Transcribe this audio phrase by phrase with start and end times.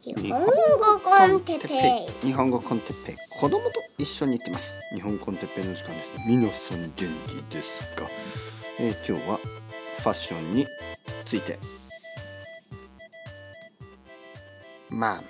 [0.00, 4.78] 日本語コンテッペイ日本語コンテッペイ子供と一緒に行ってます。
[4.94, 6.14] 日本コンテッペイの時間です。
[6.14, 7.96] ね皆さん元気です。
[7.96, 8.08] か、
[8.78, 9.40] えー、今日は
[9.96, 10.68] ファッションに
[11.24, 11.58] ついて
[14.88, 15.24] まあまあまあ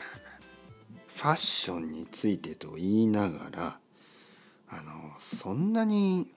[1.06, 3.78] ファッションについてと言いながら
[4.68, 6.30] あのそんなに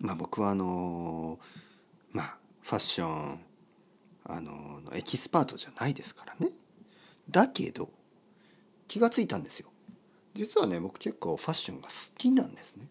[0.00, 1.38] まあ僕はあの
[2.10, 3.40] まあファッション
[4.24, 6.12] あのエキスパートじゃないです。
[6.12, 6.50] からね
[7.30, 7.90] だけど
[8.88, 9.68] 気がついたんですよ
[10.34, 12.86] 実はね僕結構ファッションが好きなんですね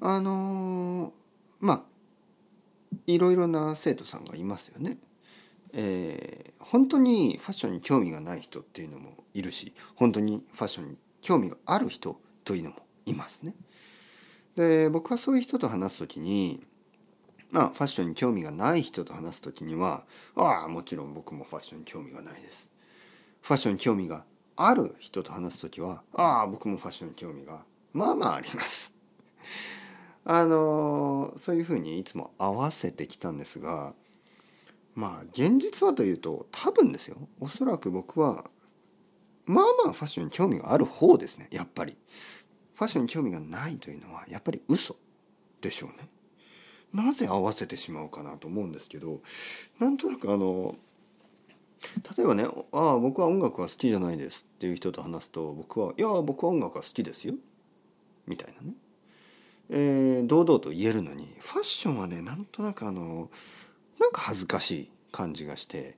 [0.00, 1.12] あの
[1.60, 1.82] まあ
[3.06, 4.98] いろいろな生徒さんがいますよね
[5.78, 13.54] えー、本当にファッションに興味がない人っていうのもいるし本当にファッションに興味がある人というのもいますね。
[14.56, 16.64] で僕はそういう人と話す時に
[17.50, 22.70] まあファッションに興味がない人と話す時にはああもちろん僕もファッションに興味がないです。
[23.46, 24.24] ファッションに興味が
[24.56, 27.62] ある人と話す時はああ僕もファッションに興味が
[27.92, 28.92] まあまああります。
[30.26, 33.94] あのそういうふうにいつも合わせてきたんですが
[34.96, 38.50] まあ現実はというと多分ですよおそらく僕は
[39.44, 41.96] まあまあファッションに興味がある方ですねやっぱり。
[42.74, 44.96] ファッションに興味がないというのはやっぱり嘘
[45.60, 46.08] でしょうね。
[46.92, 49.20] なぜ合わせてしまうかなと思うんですけど
[49.78, 50.74] なんとなくあの
[52.16, 57.34] 例えばね「ああ僕は音楽は好きじゃないです」っていう人と話すと僕は「いや僕は音楽は好きですよ」
[58.26, 58.74] みたいなね、
[59.70, 63.30] えー、堂々と言えるのにファッションはねなんとなくあの
[63.98, 65.96] なんか恥ずかしい感じがして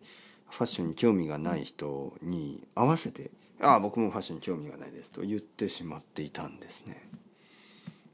[0.51, 3.31] ファッションに興味がない人に合わせて
[3.61, 7.09] 「ああ僕もファッションに興味がないです」と言ってしまっていたんですね。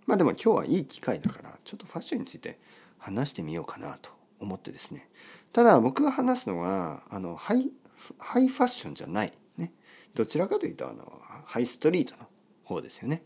[0.07, 2.59] まあでも今日はいい機会だからちょっとファッションについて
[2.99, 5.09] 話してみようかなと思ってですね。
[5.53, 7.71] ただ僕が話すのはあのハイ
[8.19, 9.33] ハイファッションじゃない。
[9.57, 9.73] ね。
[10.15, 11.05] どちらかというとあの
[11.45, 12.27] ハイストリートの
[12.65, 13.23] 方ですよね。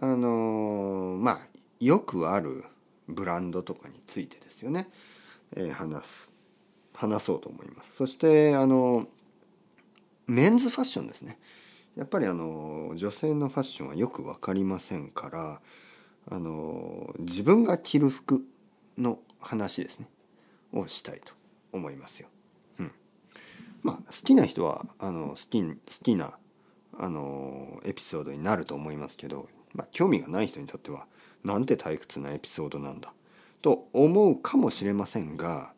[0.00, 1.38] あのまあ
[1.80, 2.64] よくある
[3.08, 4.88] ブランドとかについてですよね、
[5.54, 6.34] えー、話す
[6.94, 7.96] 話そうと思います。
[7.96, 9.06] そしてあの
[10.26, 11.38] メンズファッションですね。
[11.96, 15.60] やっぱりあの女性のファッションはよく分かりませんから
[16.30, 18.42] あの自分が着る服
[18.96, 20.08] の話ですね
[20.72, 21.34] をしたいと
[21.72, 22.28] 思いますよ。
[22.78, 22.92] うん、
[23.82, 26.38] まあ好きな人はあの好き好きな
[26.98, 31.06] あのエピソードになると思いますけど、まあ、興味がない人にとっては
[31.42, 33.12] なんて退屈なエピソードなんだ
[33.62, 35.72] と思うかもしれませんが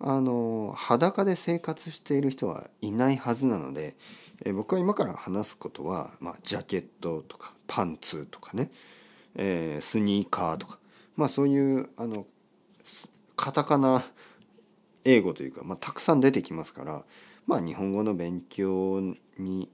[0.00, 3.96] あの裸で生活している人はいないはずなので、
[4.44, 8.70] え僕は今から話すことは、まあ、ジャケットとかパンツとかね、
[9.34, 10.78] えー、スニーカーとか、
[11.16, 12.26] まあ、そういうあの
[13.38, 14.02] カタカナ
[15.04, 17.04] 英語というか、まあ、たくさん出てきますから、
[17.46, 19.00] まあ、日本語の勉強
[19.38, 19.70] に、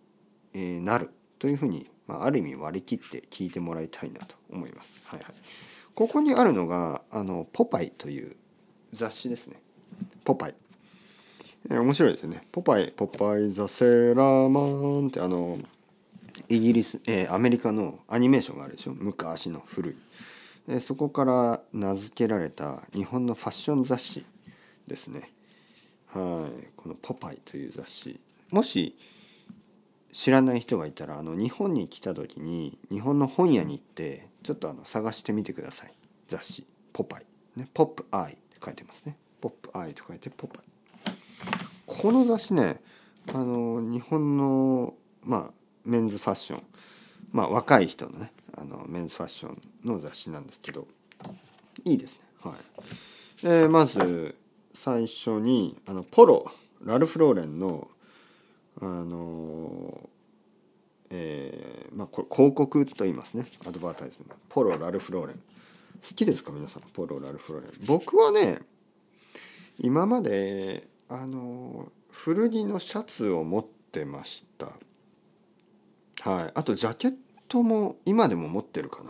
[0.52, 5.00] え、なるというふうに、まあ、ある意味割り切って聞いてもらいたいなと思います。
[5.06, 5.34] はいはい、
[5.94, 8.36] ここにあるのがあのポパイという
[8.92, 9.60] 雑誌ですね。
[10.24, 10.54] ポパイ。
[11.70, 12.42] えー、面白いですね。
[12.52, 14.60] ポパイ、ポパイ・ザ・セーラーマ
[15.06, 15.58] ンってあの
[16.50, 19.96] イギリス、えー、アメリカのアニメーションがあるでしょ昔の古い、
[20.80, 24.24] そこから名付けられた日本のファッション雑誌
[24.86, 25.30] ですね。
[26.06, 26.68] はい。
[26.76, 28.18] この「ポパイ」という雑誌。
[28.50, 28.96] もし
[30.12, 35.92] 知らない人がいたらあの日本に来た時に日本の本屋に行ってちょっとあの探してみてください。
[36.28, 37.26] 雑誌「ポパイ」
[37.56, 40.64] ね「ポップアイ」って書いてますね「ポップアイ」と書いて「ポパイ」
[41.86, 42.80] この雑誌ね
[43.34, 45.52] あの日本のまあ
[45.84, 46.62] メンズファッション。
[47.32, 50.86] まあ若い人のねあのメンズファッションの雑誌なんですけど
[51.84, 52.22] いいですね。
[52.42, 52.54] はい、
[53.42, 54.36] えー、まず
[54.72, 56.44] 最初にあのポロ
[56.82, 57.88] ラルフ・ローレンの
[58.80, 60.08] あの
[61.10, 63.46] えー、まあこ広告と言いますね。
[63.66, 64.36] アドバータイズメント。
[64.48, 65.36] ポロラルフ・ローレン。
[65.36, 65.42] 好
[66.02, 66.50] きですか？
[66.52, 66.82] 皆さん。
[66.92, 67.72] ポロラルフ・ローレン。
[67.86, 68.58] 僕はね
[69.78, 74.72] 今まであの古着のシャツを持ってました。
[76.20, 77.14] はい、あとジャケッ
[77.54, 79.04] トも今でも持ってるか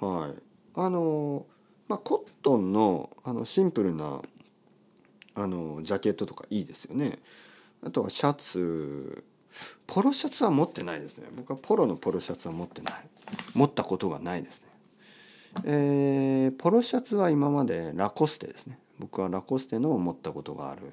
[0.00, 0.08] な？
[0.08, 0.34] はい。
[0.74, 1.46] あの
[1.86, 4.20] まあコットンのあのシンプルな
[5.36, 7.20] あのジャケットとかいいですよね。
[7.84, 9.22] あとはシャツ。
[9.86, 11.28] ポロシャツは持ってないですね。
[11.36, 12.94] 僕はポロのポロシャツは持ってない。
[13.54, 14.68] 持ったことがないですね。
[15.64, 18.78] えー、ポロシャツは今までラコステですね。
[18.98, 20.92] 僕はラコステのを持ったことがある。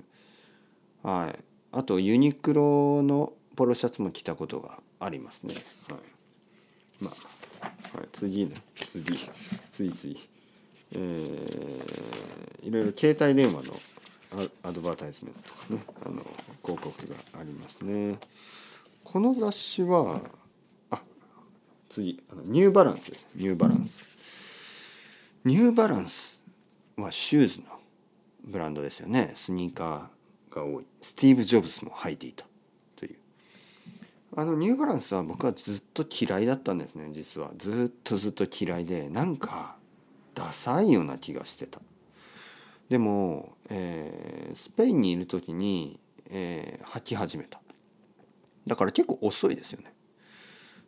[1.01, 1.39] はい。
[1.71, 5.53] あとユニクロのポロシャツも着たことがありますね。
[5.89, 5.99] はい。
[7.03, 9.17] まあ、はい、次ね、次、
[9.71, 10.29] 次次。
[10.93, 13.73] えー、いろいろ携帯電話の
[14.63, 15.79] アドバタイズメントとかね。
[16.05, 16.25] あの
[16.63, 18.17] 広告がありますね。
[19.03, 20.21] この雑誌は
[20.89, 21.01] あ
[21.89, 22.21] 次。
[22.31, 23.27] あのニューバランスです。
[23.35, 24.07] ニューバランス。
[25.43, 26.41] ニューバランス
[26.97, 27.65] はシューズの
[28.43, 29.33] ブランドですよね。
[29.35, 30.87] スニーカーが多い。
[31.01, 32.45] スティーブ・ジョブズも履いていた。
[34.37, 37.51] あのニューバランスは僕はずっと嫌いだったんですね実は。
[37.57, 39.77] ずっとずっと嫌いでなんか
[40.33, 41.79] ダサいような気がしてた。
[42.89, 45.99] でも、えー、スペインにいる時に、
[46.29, 47.61] えー、履き始めた。
[48.67, 49.93] だから結構遅いですよね、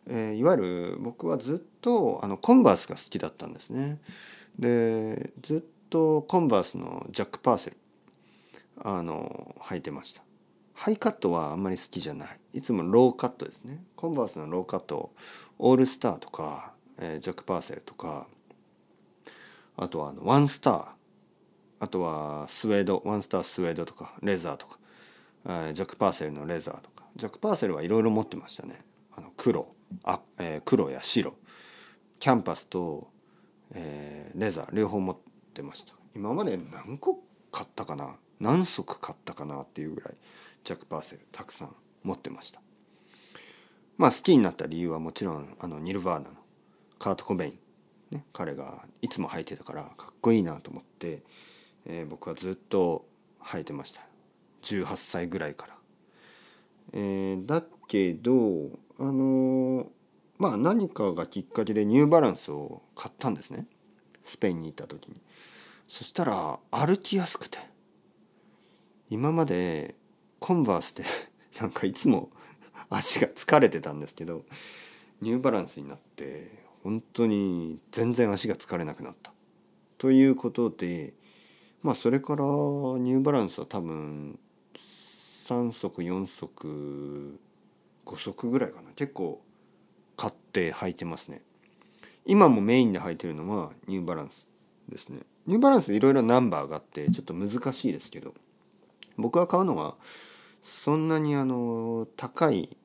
[0.07, 3.99] えー、いわゆる僕はずっとあのコンバースが好きだったんですね。
[4.59, 7.77] でずっとコンバースのジャック・パーセル
[8.83, 10.26] あの履いてました。
[10.79, 12.39] ハイカットはあんまり好きじゃない。
[12.53, 13.83] いつもローカットですね。
[13.95, 15.11] コンバースのローカット
[15.57, 18.27] オールスターとか、えー、ジャック・パーセルとか
[19.75, 20.87] あとはあのワンスター。
[21.79, 24.77] あとはスウェードワンスタースウェードとかレザーとか、
[25.45, 27.05] えー、ジャック・パーセルのレザーとか。
[27.15, 28.79] ジャック・パーセルはいろいろ持ってましたね。
[29.15, 29.73] あの黒
[30.03, 31.33] あ、えー、黒や白。
[32.19, 33.09] キャンパスと、
[33.73, 35.17] えー、レザー両方持っ
[35.55, 35.95] てました。
[36.15, 38.17] 今まで何個買ったかな？
[38.39, 40.13] 何足買ったかなっていうぐらい
[40.63, 42.61] ジャック・パーセルたくさん持ってました
[43.97, 46.35] まあ好きになった理由はもちろんあのニルヴァーナの
[46.99, 47.59] カート・コベイン
[48.11, 51.23] ね、彼がいつも履いてたからかっこいいなと思って、
[51.85, 53.05] えー、僕はずっと
[53.43, 54.01] 履いてました
[54.63, 55.73] 18歳ぐらいから。
[56.93, 58.31] えー、だけど
[58.97, 59.85] あのー、
[60.37, 63.65] まあ何かがきっかけでニューバランスを買ったんですね
[64.23, 65.21] スペインに行った時に。
[65.87, 67.59] そしたら歩きやすくて
[69.09, 69.95] 今まで
[70.39, 71.03] コンバースで
[71.61, 72.29] なんかいつも
[72.89, 74.45] 足が疲れてたんですけど
[75.21, 76.51] ニューバランスになって
[76.83, 79.33] 本当に全然足が疲れなくなった。
[79.97, 81.13] ということで
[81.81, 84.39] まあそれからニューバランスは多分
[84.75, 87.39] 3足4足
[88.05, 88.91] 5足ぐらいかな。
[88.95, 89.41] 結構
[90.15, 91.41] 買って履いてますね。
[92.25, 94.49] 今もメインで履いてるのはニューバランス
[94.89, 95.21] ですね。
[95.45, 98.33] ニューバランスいろいろナンバーがあってちょっと難しいですけど
[99.17, 99.95] 僕が買うのは
[100.63, 102.77] そんなにあの高い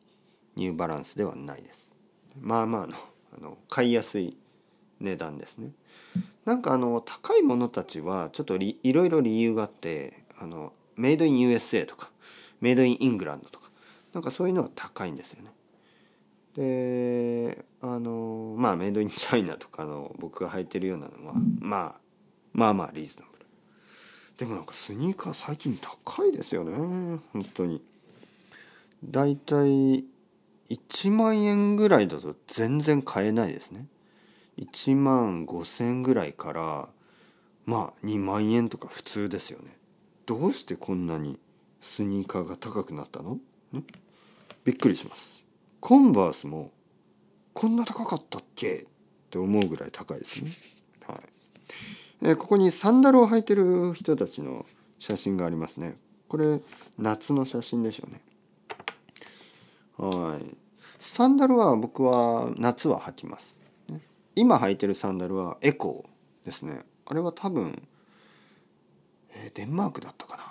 [0.56, 1.93] ニューバランスではないです
[2.40, 2.94] まあまあの
[3.37, 4.37] あの買いやすい
[5.00, 5.70] 値段ですね。
[6.44, 12.11] なんかあの高いものたちはちょっといろいろ理由があってあのメイドイン USA とか
[12.61, 13.70] メイドインイングランドとか
[14.12, 15.50] なんかそういうのは高いんですよね。
[16.55, 22.00] であのまあメイドインチャイナとかの僕が履いてるようなのは、まあ、
[22.52, 23.41] まあまあリーズナブル。
[24.42, 27.80] でもなんかスニーカー最近高いですよね本当に。
[29.04, 30.04] だいたい
[30.68, 33.86] 1万円ぐらいだと全然買えないですね。
[34.58, 36.88] 1万5,000円ぐらいから
[37.66, 39.78] まあ2万円とか普通ですよね。
[40.26, 41.38] どうしてこんなに
[41.80, 43.38] スニーカーが高くなったの、
[43.70, 43.84] ね、
[44.64, 45.44] びっくりします。
[45.78, 46.72] コンバースも
[47.52, 48.74] こんな高かったっけ？
[48.74, 48.86] っ
[49.30, 50.50] て思うぐらい高いですね。
[51.06, 51.18] はい
[52.24, 54.64] えここにサンダルを履いてる人たちの
[54.98, 55.96] 写真がありますね。
[56.28, 56.60] これ
[56.96, 58.22] 夏の写真でしょうね。
[59.98, 60.56] はい。
[61.00, 63.58] サンダルは僕は夏は履きます。
[64.36, 66.80] 今履いてるサンダルはエコーですね。
[67.06, 67.82] あれは多分、
[69.34, 70.44] えー、デンマークだったかな。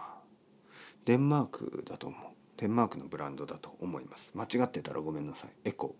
[1.06, 2.20] デンマークだと思う。
[2.58, 4.32] デンマークのブランドだと思います。
[4.36, 5.52] 間違ってたらごめんなさい。
[5.64, 5.96] エコ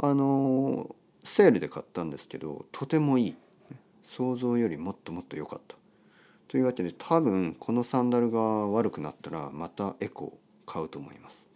[0.00, 0.10] ー。
[0.10, 3.36] あのー、セールで買ったんですけどとてもいい。
[4.06, 5.76] 想像よりもっともっと良かった。
[6.48, 11.50] というわけで多分このサンダルが悪くなったらまたエコー買うと思います。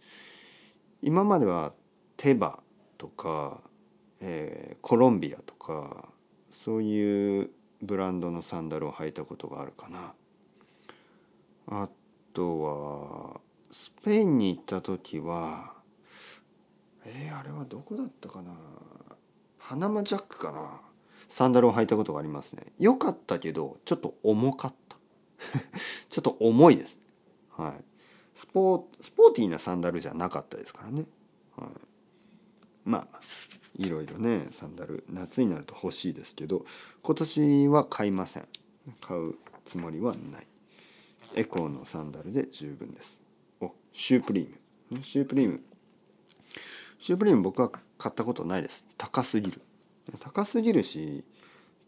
[1.01, 1.73] 今までは
[2.17, 2.61] テバ
[2.97, 3.61] とか、
[4.19, 6.09] えー、コロンビアとか
[6.51, 7.49] そういう
[7.81, 10.13] ブランドのサンダルを履いたことがあるかな。
[11.67, 11.89] あ
[12.33, 13.41] とは
[13.71, 15.73] スペインに行った時は
[17.05, 18.51] えー、あれはどこだったかな。
[19.57, 20.90] パナマジャックかな。
[21.31, 22.73] サンダルを履いたことがありますね。
[22.77, 24.97] 良かったけどちょっと重かった。
[26.09, 26.97] ちょっと重いです。
[27.49, 27.83] はい。
[28.35, 31.05] スポスポーティーなサンダルじゃなかったですからね。
[31.55, 31.69] はい。
[32.83, 33.19] まあ
[33.77, 36.65] いろいろねサンダル夏になると欲しいですけど
[37.01, 38.47] 今年は買いません。
[38.99, 40.47] 買うつもりはない。
[41.35, 43.21] エコーのサンダルで十分です。
[43.61, 45.01] おシュープリーム。
[45.01, 45.63] シュープリーム。
[46.99, 48.85] シュープリーム僕は買ったことないです。
[48.97, 49.61] 高すぎる。
[50.19, 51.23] 高すぎるし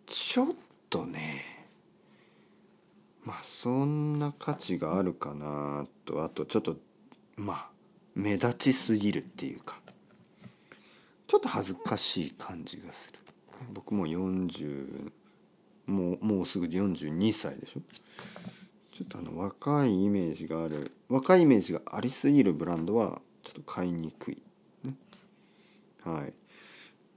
[0.05, 0.47] ちょっ
[0.89, 1.43] とね
[3.23, 6.77] まあそんな価値があるかなとあとちょっと
[7.35, 7.69] まあ
[8.15, 9.79] 目立ちすぎるっていうか
[11.27, 13.19] ちょっと恥ずかしい感じがする。
[13.73, 15.11] 僕も40
[15.87, 17.81] もうもうすぐ42歳でしょ？
[18.91, 24.41] ちょっとあの若いイメージがある若いイメージがありすぎるブランドはちょっと買いにくい、
[24.83, 24.93] ね、
[26.03, 26.33] はい。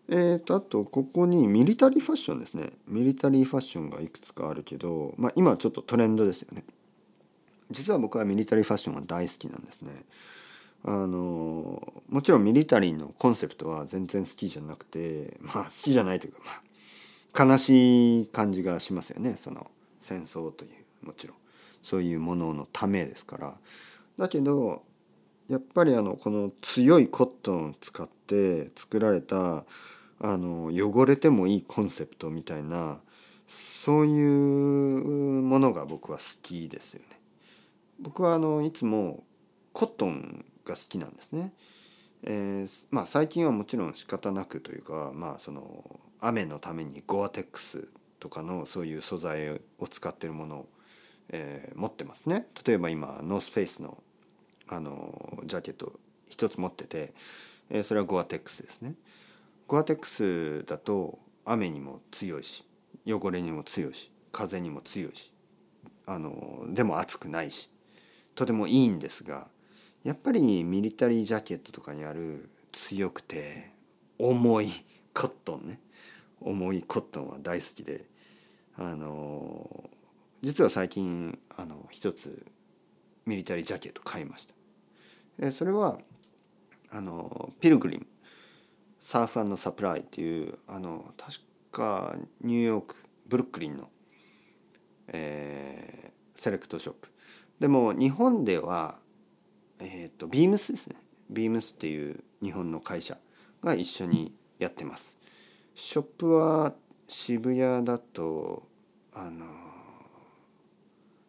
[0.09, 2.71] えーとあとここにミリタリーファッションですね。
[2.87, 6.65] ミリタリーファッションがいくつかあるけど、まあ、今ちょっとトレンドですよね。
[7.71, 9.93] 実は僕はミリタリーファッションが大好きなんですね。
[10.85, 19.35] あのもちろんミリタリーのコンセプトは全然好きじゃなくてまあ好きじゃないというかまあ悲しい感じがしますよね。
[19.35, 19.67] その
[19.99, 20.69] 戦争とい
[21.03, 21.37] うもちろん。
[21.83, 23.55] そういうもののためですから。
[24.19, 24.83] だけど
[25.49, 29.65] やっぱりあのこの強いコットンを使って作られた
[30.21, 32.99] あの汚れてもいいコンセプトみたいな
[33.47, 37.21] そういうものが僕は好きですよね。
[38.01, 39.25] 僕はあのいつも
[39.73, 41.53] コットンが好きなんですね。
[42.23, 50.69] えー、まあ最近はもちろん仕方なくというかまあその雨のためにゴアテックスとかのそういう素材を使ってるものを、
[51.29, 52.47] えー、持ってますね。
[52.67, 54.03] 例えば今ノースフェイスの
[54.69, 55.93] あのジャケット
[56.29, 57.13] 一つ持ってて、
[57.71, 58.95] えー、それはゴアテックスですね。
[59.67, 62.65] ゴアテックスだと雨にも強いし
[63.05, 65.33] 汚れにも強いし風にも強いし
[66.07, 67.69] あのでも暑くないし
[68.37, 69.49] とてもいいんですが
[70.05, 73.73] やっぱりミリタリージャケットとかにある強くて
[74.19, 74.71] 重い
[75.13, 75.81] コットンね。
[76.41, 78.05] 重いコットンは大好きで
[78.77, 79.91] あの
[80.43, 82.47] 実は最近あの一つ
[83.25, 84.47] ミリタリージャケット買いまし
[85.41, 85.51] た。
[85.51, 85.99] それは
[86.91, 88.07] あのピルグリム。
[89.07, 91.39] サーフサプライっていうあの確
[91.71, 92.97] かニューヨーク
[93.29, 93.89] ブルックリンの、
[95.07, 97.09] えー、セレクトショップ。
[97.61, 98.99] でも日本では
[99.79, 100.97] えっ、ー、とビームスですね。
[101.31, 103.17] ビームスっていう日本の会社
[103.63, 105.21] が一緒にやってます。
[105.77, 106.75] ショップは
[107.07, 108.67] 渋谷だと
[109.15, 109.47] あの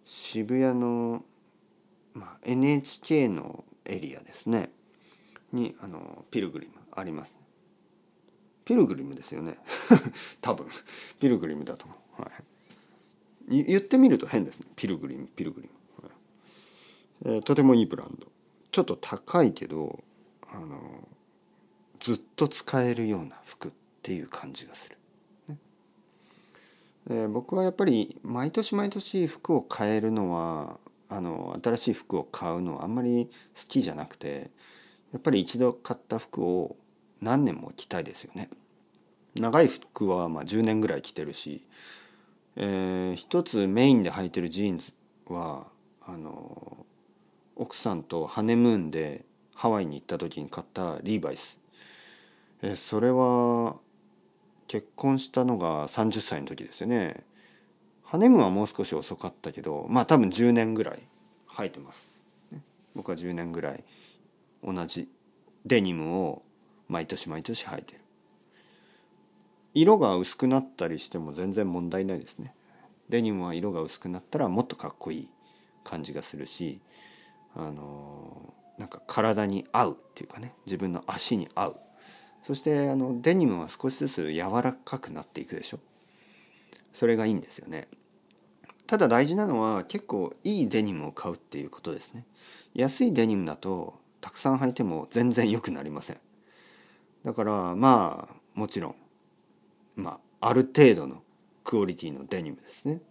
[0.04, 1.24] 渋谷の、
[2.16, 4.72] まあ、NHK のエリアですね。
[5.54, 7.47] にあのピルグリムあります、ね、
[8.68, 9.58] ピルグリムですよね。
[10.42, 10.68] 多分。
[11.22, 12.32] ピルグリムだと思う、は
[13.48, 14.68] い、言ってみると変ですね。
[14.76, 17.38] ピルグリムピルグリム、はい。
[17.38, 18.28] えー、とてもいいブランド。
[18.72, 20.04] ちょっと高いけど
[20.52, 21.08] あの
[22.02, 23.72] ずっと使えるような服っ
[24.04, 24.98] ていう感じがする。
[25.48, 25.58] ね、
[27.08, 34.52] で僕はやっぱり毎年毎年服を変えるのはあの新しい服を買うのはあんまり好きじゃなくて
[35.14, 36.76] やっぱり一度買った服を
[37.22, 38.50] 何年も着たいですよね。
[39.36, 41.64] 長い服はまあ10年ぐらい着てるし、
[42.56, 44.94] えー、一つメインで履いてるジーンズ
[45.28, 45.68] は
[46.06, 46.86] あの
[47.56, 51.60] 奥さんとハネムーンでハワイに行った時に買ったリーバイス。
[52.62, 53.78] えそれは
[54.68, 57.24] 結婚したのが30歳の時ですよね。
[58.04, 61.08] ハネムーンはもう少し遅かったけどまあ多分10年ぐらい
[61.50, 62.12] 履いてます。
[62.96, 63.84] 僕は10年ぐらい
[64.64, 65.08] 同じ
[65.66, 66.42] デニムを
[66.88, 68.02] 毎年毎年履いてる。
[69.74, 72.54] 色が薄くなったりしても全然問題ないですね。
[73.10, 75.30] デニムは色が薄くなったらもっとかっこいい
[75.84, 76.82] 感じがするし
[77.56, 81.80] あのなんか体に合うっていうかね自分の足に合う。
[82.44, 85.80] そしてあのデニムは少しずつ柔らかくなっていくでしょ。
[86.94, 87.88] それがいいんですよね。
[88.88, 92.26] ただ大事なのは結構いいデニムを買うっていうことですね。
[92.74, 96.18] 安いデニムだとたくさん履いても全然良くなりません。
[97.28, 98.96] だからまあもちろん
[99.98, 101.24] まあある程度の
[101.66, 103.02] クオリティのデニムですね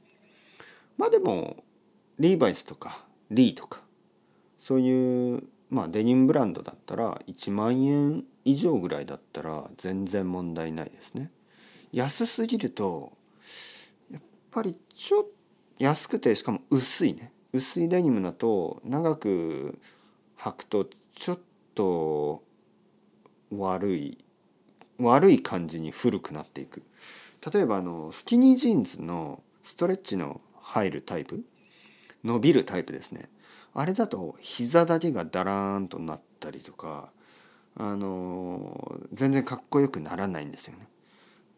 [0.96, 1.62] まあでも
[2.18, 3.82] リーバイスとかリーとか
[4.58, 11.30] そういうまあデニムブランドだったら1万円以上ぐらいだったら全然問題ないですね。
[11.92, 13.12] 安すぎると
[14.10, 15.30] やっぱりちょっと
[15.78, 19.78] 安くてしかも薄いね薄いデニムだと長く
[20.38, 21.38] 履くとちょっ
[21.74, 22.45] と
[23.58, 24.18] 悪い
[24.98, 26.82] 悪い感じに古くなっていく。
[27.52, 31.44] 例えばあのスキニージーンズのストレッチの入るタイプ
[32.24, 33.28] 伸びるタイプですね。
[33.74, 37.10] あれだと膝だけがダラーンとなったりとか
[37.76, 40.88] あの全然かっこよくならないんですよね。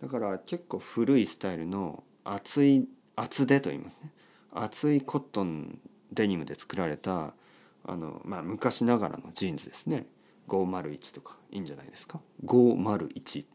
[0.03, 4.13] だから結構古いスタイルの厚い厚手と言いますね。
[4.53, 5.79] 厚いコットン
[6.13, 7.35] デニムで作られた
[7.85, 10.07] あの、まあ、昔ながらのジーンズですね。
[10.49, 13.47] 501とかいいんじゃないですか？501、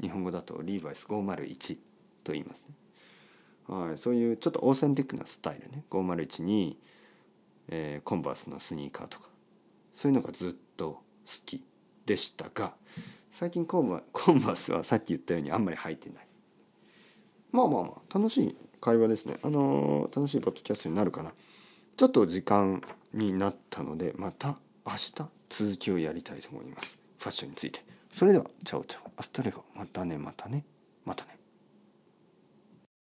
[0.00, 1.76] 日本語だとリーバイス501
[2.24, 2.74] と言いますね。
[3.68, 5.84] はい、そういうちょっとオーセンティックなスタイルね。
[5.90, 6.78] 501に
[7.68, 9.28] えー、コンバースのスニーカーとか。
[9.92, 11.02] そういうのがずっと好
[11.44, 11.62] き
[12.06, 12.74] でしたが
[13.30, 16.28] 最近コンバ コンバースはさっき言ったようにあんまり履いてない。
[17.50, 19.38] まあまあまあ楽しい会話ですね。
[19.42, 21.32] あのー、楽しいポッドキャストになるかな。
[21.96, 22.82] ちょっと時間
[23.12, 26.98] になったのでまた明日続きをやりたいと思います。
[27.18, 27.84] ファッションについて。
[28.10, 29.10] それでは Ciao ciao。
[29.18, 29.62] Hasta luego。
[29.74, 30.64] またねまたね。
[31.04, 31.41] またね。